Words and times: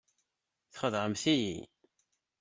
Txedɛemt-iyi. 0.73 1.57